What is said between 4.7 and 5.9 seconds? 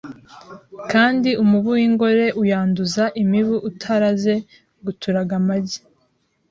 (guturaga amagi).